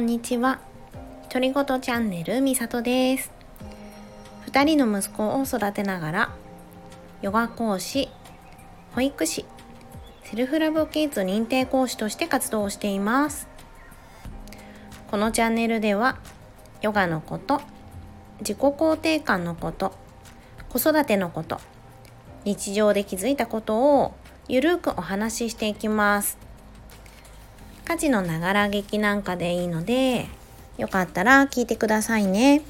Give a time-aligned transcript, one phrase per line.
[0.00, 0.60] んにちは。
[1.28, 3.30] ちょりごとチャンネルみさとです。
[4.46, 6.30] 2人の息子を育てながら、
[7.20, 8.08] ヨガ講師、
[8.94, 9.44] 保育士、
[10.24, 13.46] セルフラブキッズ認定講師として活動しています。
[15.10, 16.16] このチャンネルでは、
[16.80, 17.60] ヨガのこと、
[18.40, 19.92] 自己肯定感のこと、
[20.70, 21.60] 子育てのこと、
[22.44, 24.14] 日常で気づいたことを
[24.48, 26.49] ゆるくお話ししていきます。
[27.90, 30.28] 家事のながら劇なんかでいいので
[30.78, 32.62] よかったら聞いてくださいね。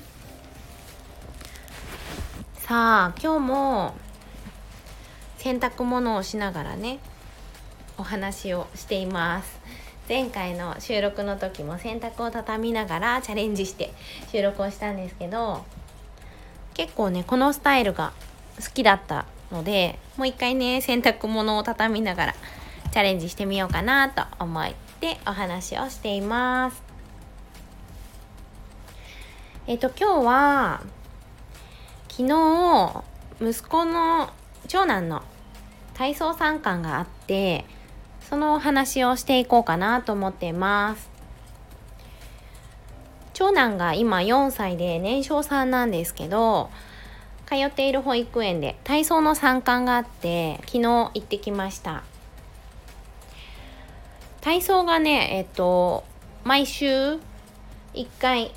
[2.55, 3.95] さあ今日も
[5.37, 7.01] 洗濯物をしながらね
[7.99, 9.61] お話をしています。
[10.09, 13.93] 前回の収録の時も洗濯を畳みながらチャレンジして
[14.33, 15.67] 収録をしたんですけど
[16.73, 18.15] 結構ねこのスタイルが
[18.59, 22.35] 好きだったのでもう一回ね洗濯物を畳みながら
[22.91, 26.83] チャレンジしてみようかなと思いでお話をしています。
[29.67, 30.83] えっ、と今日は
[32.09, 33.05] 昨日
[33.41, 34.31] 息子の
[34.69, 35.23] 長男の
[35.95, 37.65] 体操参観があって
[38.29, 41.11] そのお話をしていこうかなと思ってます。
[43.33, 46.69] 長男が今4歳で年少さんなんですけど
[47.47, 52.03] 通っている保育園で体操の参観があって昨日行ってきました
[54.41, 56.05] 体操がね、えっと、
[56.45, 57.19] 毎週
[57.93, 58.53] 1回、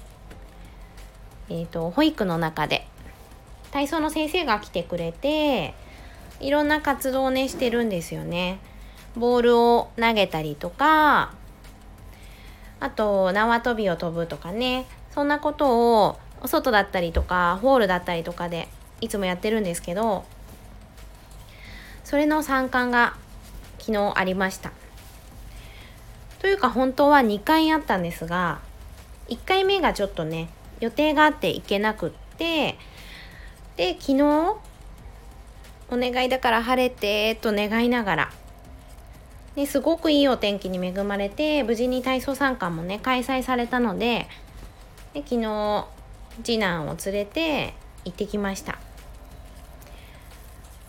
[1.50, 2.88] えっと、保育の中で
[3.72, 5.74] 体操の先生が来てくれて
[6.40, 8.60] いろんな活動をねしてるんですよね。
[9.16, 11.34] ボールを投げたりとか
[12.80, 18.68] あと縄跳びを飛ぶとかねそんなことをお外だったりとかホールだったりとかで
[19.02, 20.26] いつもやってるんですけど
[22.04, 23.16] それの参観が
[23.80, 24.72] 昨日ありました。
[26.44, 28.60] というか本当は2回あったんですが
[29.30, 30.50] 1回目がちょっとね
[30.82, 32.78] 予定があって行けなくって
[33.78, 34.58] で昨日お
[35.92, 38.32] 願いだから晴れてと願いながら
[39.56, 44.28] ですごくいいお天気に恵まれて無事に体操参観もね開催されたので
[45.14, 45.88] で昨日
[46.44, 47.74] 次男を連れて
[48.04, 48.80] 行ってきました。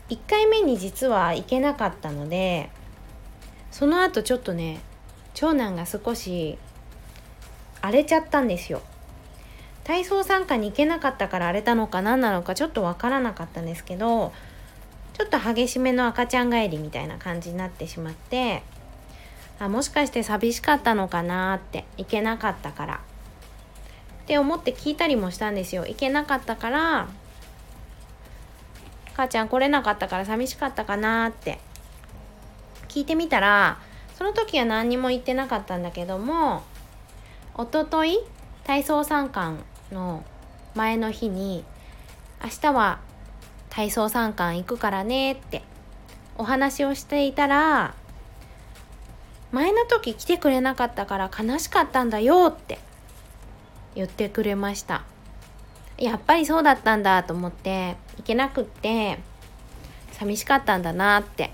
[0.09, 2.71] 1回目に実は行けなかったので
[3.71, 4.81] その後ちょっとね
[5.35, 6.59] 長男が少し
[7.81, 8.81] 荒れちゃったんですよ。
[9.85, 14.33] 体操参加に行けなかったから荒れたのか何なのかちょっと分からなかったんですけど
[15.13, 18.63] ちょっと激しめの赤ちゃん帰りみたいな感じになってしまって
[19.59, 22.95] あもしかして寂しかったのかなって行けなかったから。
[22.95, 25.85] って思って聞いたりもしたんですよ。
[25.87, 27.09] 行けなかったから
[29.15, 31.59] 母ちゃん来れなかったから寂しかったかなって。
[32.89, 33.79] 聞いてみたら
[34.17, 36.63] その時は何にも言ってなかったんだけども
[37.55, 38.19] おととい
[38.65, 40.25] 体操参観の
[40.75, 41.65] 前の日に
[42.43, 43.01] 明日は
[43.71, 45.63] 体操参観行くからねって
[46.37, 47.95] お話をしていたら
[49.53, 52.79] 前の時来てくれなかったから悲しかったんだよって
[53.95, 55.05] 言ってくれました。
[55.97, 59.21] やっぱりそうだったんだと思って行けなくって
[60.11, 61.53] 寂しかったんだなって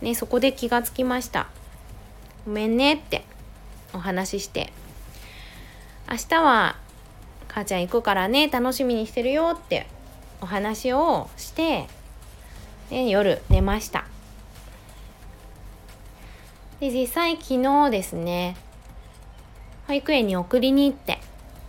[0.00, 1.48] ねそこで気がつきました。
[2.44, 3.24] ごめんねって
[3.92, 4.72] お話しして。
[6.10, 6.76] 明日は
[7.48, 9.86] 母ちゃん行くからね楽しみにしてるよって
[10.40, 11.86] お話をして
[12.90, 14.04] で夜寝ました。
[16.80, 18.56] で実際昨日ですね
[19.86, 21.18] 保育園に送りに行って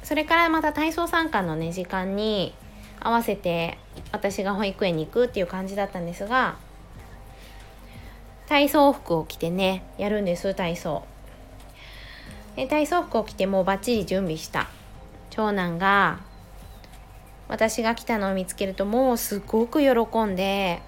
[0.04, 2.54] それからまた体操参観のね時間に
[3.00, 3.78] 合わせて
[4.12, 6.58] 私が保育園に行くっていう感じだったんですが
[8.48, 11.04] 体操服を着てねやるんです体操。
[12.56, 14.68] で体操服を着てもうバッチリ準備した。
[15.30, 16.20] 長男が
[17.48, 20.82] 私が来たのを見つけるともうすごく喜んで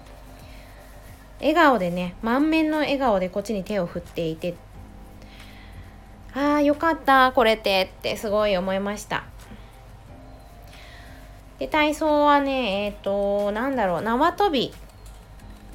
[1.40, 4.54] 笑顔でね満面の笑顔でこっちに手を振っていて
[6.34, 9.24] ああよかったこれってってすごい思いました。
[11.58, 14.72] で体操はねえっ、ー、となんだろう縄跳び。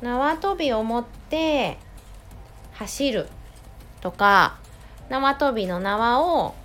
[0.03, 1.77] 縄跳びを持って
[2.73, 3.29] 走る
[4.01, 4.57] とか
[5.07, 6.55] 縄跳びの縄を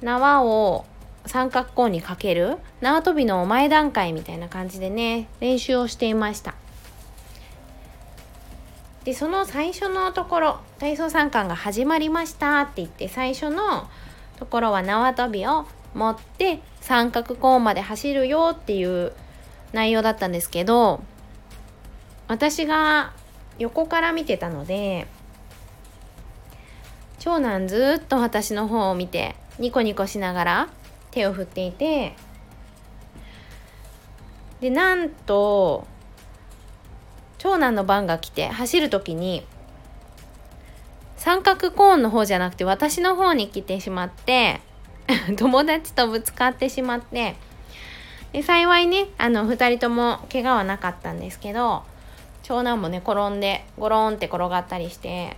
[0.00, 0.86] 縄を
[1.26, 6.54] 三角コーンにかける縄跳びの前段階みたいな感じでね練習をしていました。
[9.04, 13.88] でその最初のところ体操参観が始まりましたって言って最初の
[14.38, 19.12] ところは縄跳びを持って三角コーンまで走るよっていう
[19.72, 21.02] 内容だったんですけど
[22.30, 23.12] 私が
[23.58, 25.08] 横から見てたので
[27.18, 30.68] 長男ずっと私の方を見てニコニコしながら
[31.10, 32.14] 手を振っていて
[34.60, 35.88] でなんと
[37.38, 39.44] 長男の番が来て走る時に
[41.16, 44.60] 三角コーンの方じゃなくて私の方に来てしまって
[45.36, 47.34] 友達とぶつかってしまって
[48.32, 51.82] で幸いねあの2人とも怪我はなかったんですけど
[52.50, 55.36] 長男もね転んでゴロンって転がったりして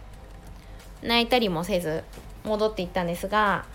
[1.02, 2.04] 泣いたりもせず
[2.42, 3.66] 戻っていったんですが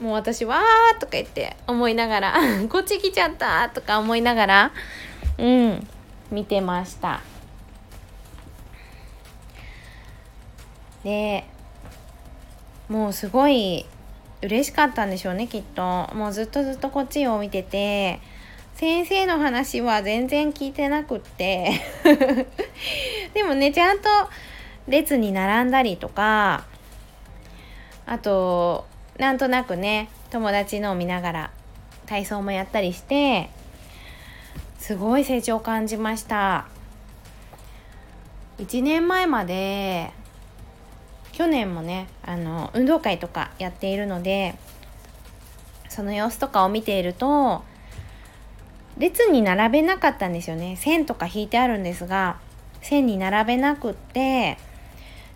[0.00, 2.34] もう私わーとか言って思いながら
[2.70, 4.72] こっち来ちゃったとか思いながら
[5.36, 5.86] うん
[6.30, 7.20] 見てました。
[11.04, 11.44] で
[12.88, 13.84] もうすごい
[14.40, 16.08] 嬉しかったんでしょうねきっと。
[16.14, 18.20] もうずっとずっとこっちを見てて
[18.74, 21.80] 先生の話は全然聞いてなくって。
[23.32, 24.08] でもねちゃんと
[24.88, 26.64] 列に並んだりとか
[28.06, 28.86] あと
[29.18, 31.50] なんとなくね友達のを見ながら
[32.06, 33.48] 体操もやったりして
[34.78, 36.66] すごい成長を感じました。
[38.58, 40.12] 1年前まで
[41.32, 44.54] 去年もねあの運動会とかやっているので
[45.88, 47.64] その様子とかを見ていると
[48.98, 50.76] 列に並べなかったんですよね。
[50.76, 52.38] 線とか引いてあるんですが
[52.80, 54.58] 線に並べなくって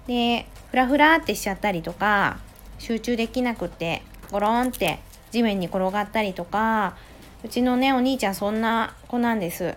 [0.06, 2.38] でフラフラってしちゃったりとか
[2.78, 5.00] 集中できなくってゴロンって
[5.30, 6.96] 地面に転がったりとか
[7.44, 9.74] うちのねお兄ちゃんそんな子なんです。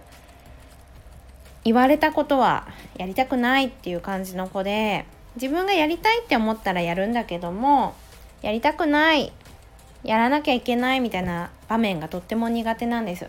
[1.63, 2.68] 言われたことは
[2.98, 5.06] やりたくないっていう感じの子で
[5.36, 7.94] 自分がやりたいって思ったらやるんだけども
[8.42, 9.31] やりたくない
[10.04, 13.28] やらなきゃいけないみたいな場面がとっても苦手なんです。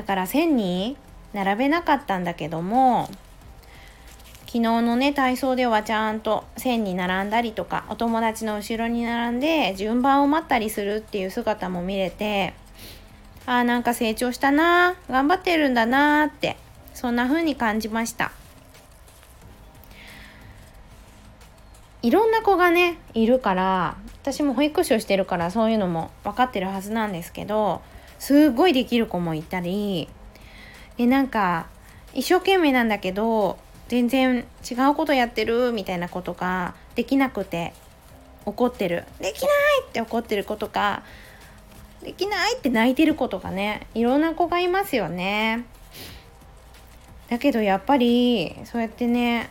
[0.00, 0.96] だから線に
[1.34, 3.10] 並べなかったんだけども
[4.46, 12.54] 昨日のね体操ではちゃんと線に並んだりとかお友達の後ろに並んで順番を待ったりするっていう姿も見れて
[13.44, 16.56] あーなんか成長したな頑張ってるんだなって
[16.94, 18.32] そんな風に感じました。
[22.00, 27.82] いろんな子がねいるから私も保育士をしてるからそういうのも分かってるはずなんですけど
[28.20, 30.08] すごいできる子もいたり
[30.98, 31.66] えなんか
[32.12, 33.58] 一生懸命なんだけど
[33.88, 37.72] 全然違うことやってるみたいなことができなくて
[38.46, 39.04] 怒ってる。
[39.20, 39.50] できない
[39.88, 41.02] って怒ってる子とか
[42.02, 45.64] できないって泣いてる子とかねいろんな子がいますよね。
[47.28, 49.50] だけどやっぱりそうやってね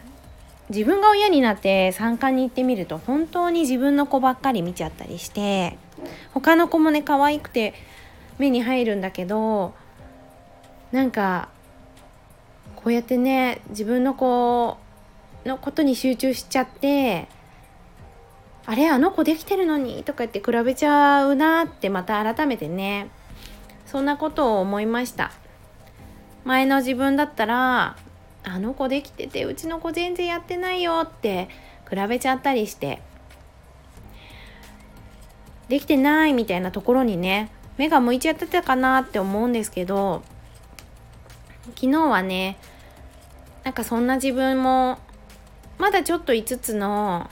[0.70, 5.78] 自分が親になって参加に行ってみると本当に自分の子ばっかり見ちゃったりして
[6.34, 7.74] 他の子もね可愛くて
[8.40, 9.76] 目に入るんだけど
[10.92, 11.50] なんか
[12.76, 14.78] こうやってね自分の子
[15.46, 17.28] のことに集中しちゃって
[18.66, 23.10] あれあの子できてるのにとか言って比べちゃうなってまた改めてね
[23.86, 25.32] そんなことを思いました。
[26.46, 27.98] 前の自分だったら
[28.44, 31.50] あの子できててうちの子全然やってないよって
[31.90, 33.02] 比べちゃったりして
[35.68, 40.22] できてないみたいなところにね目が向いちゃってたかなって思うんですけど
[41.76, 42.58] 昨日はね
[43.64, 45.00] なんかそんな自分も
[45.78, 47.30] まだちょっと5つの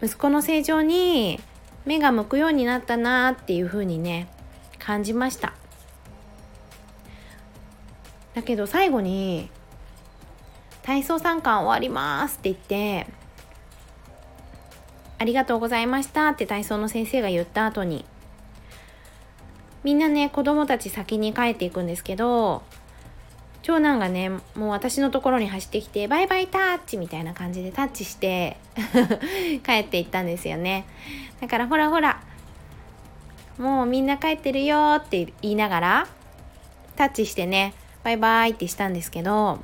[0.00, 1.40] 息子の成長に
[1.84, 4.28] 目が向くようになったなっていうふうにね
[4.78, 5.52] 感じました。
[8.34, 9.50] だけど最後に
[10.82, 13.06] 体操参観終わりますって言って
[15.18, 18.04] ありがとうございましたって体操の先生が言った後に
[19.84, 22.62] みんなね子供たち先に帰っていくんですけど
[23.62, 28.56] 長男がねもう私のところに走ってきてバイバイタッチみたいな感じでタッチして
[29.64, 30.84] 帰っていったんですよね。
[31.40, 32.20] だからほらほら
[33.58, 36.06] もうみんな帰ってるよって言いながら
[36.96, 39.60] タッチしてねバイバイってしたんですけど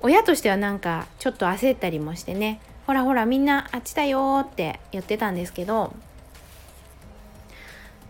[0.00, 5.94] 親としてはなんかちょっと焦ったりもしてねほらほらみんなあっちだよって言ってたんですけど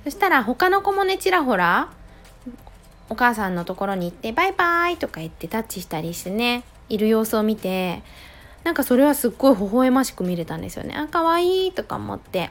[0.05, 1.91] そしたら他の子もねちらほら
[3.09, 8.03] お母さんのところに行ってバイバイとか言ってタッチしたりしてねいる様子を見て
[8.65, 10.95] なんかそれはすっごい微笑ましく見れたんですよね。
[10.97, 12.51] あ可愛いとか思って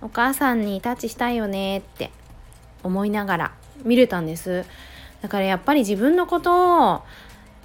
[0.00, 2.10] お母さんにタッチしたいよねって
[2.82, 3.52] 思いながら
[3.84, 4.64] 見れたんです。
[5.20, 7.02] だからやっぱり自分のことを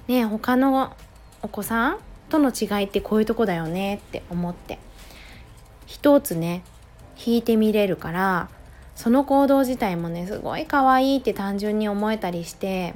[0.06, 0.96] ね他の
[1.42, 4.78] お子さんとの違いってこういうとこだよねって思って
[5.86, 6.62] 一つね
[7.24, 8.48] 引いてみれるから
[8.98, 12.94] その行動自体もねすごい可愛いって単純に思えたりして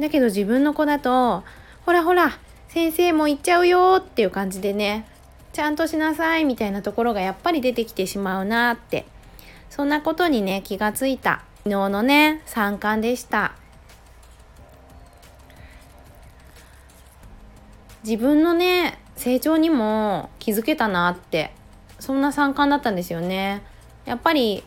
[0.00, 1.44] だけど自分の子だと
[1.86, 5.06] ほらほら先生も行っちゃうよっていう感じでね
[5.52, 9.06] ちゃんとしなさいみたいなところがやっぱり出てきてしまうなって
[9.70, 11.44] そんなことにね気がついた。
[11.58, 13.54] 昨日のね参観でした。
[18.02, 21.52] 自分のね成長にも気づけたなって
[22.00, 23.62] そんな参観だったんですよね。
[24.04, 24.64] やっぱり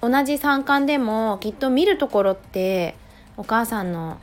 [0.00, 2.94] 同じ参観でもきっと見るところって
[3.36, 4.18] お母さんの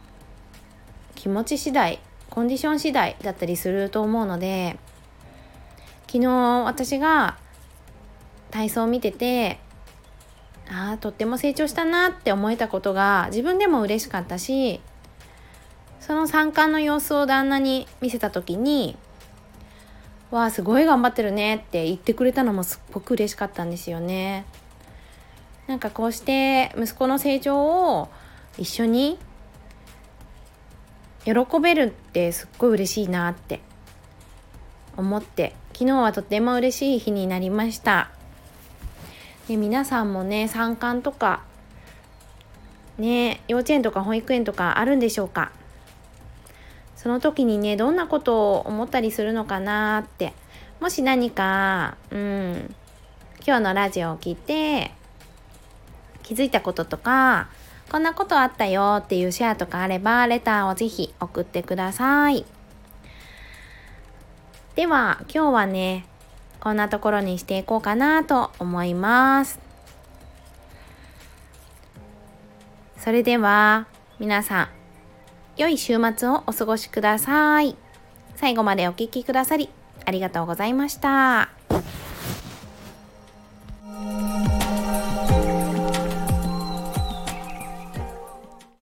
[1.15, 1.99] 気持ち次第
[2.29, 4.77] コンディション次第だったりすると思うので
[6.07, 6.29] 昨日
[6.65, 7.37] 私が
[8.51, 9.59] 体操を見てて
[10.69, 14.79] ああとっても成長したなって思えたことが自分でも嬉しかったし
[15.99, 18.97] その参観の様子を旦那に見せた時に
[20.31, 24.45] 「わあすごい頑張ってるね」って言ってくれたのもすっごく嬉しかったんですよね。
[25.67, 28.09] なんかこうして息子の成長を
[28.57, 29.17] 一緒に
[31.25, 33.61] 喜べるってすっごい嬉しいなって。
[34.95, 35.55] 思って。
[35.73, 38.11] 昨日はとても嬉しい日になりました。
[39.47, 41.41] で皆さんもね参観とか
[42.97, 45.51] ね幼稚園とか保育園とかあるんでしょうか？
[46.95, 50.33] その時にねどんなことを思ったりするのかなって。
[50.79, 52.75] もし何かうん
[53.45, 54.91] 今日のラジオを聞いて
[56.23, 57.49] 気づいたこととか
[57.91, 62.45] こんなことあったよっていうシェアとかあればレターをぜひ送ってください
[64.75, 66.05] では今日はね
[66.59, 69.59] こんなところにしていこうかなと思います
[72.97, 73.87] それでは
[74.19, 74.83] 皆さん
[75.57, 77.75] 良い週末をお過ごしください。
[78.35, 79.69] 最後までお聴きくださり
[80.05, 81.62] ありがとうございました。